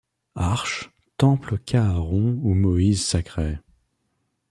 [0.33, 3.59] Arches, temples qu’Aaron ou Moïse sacrait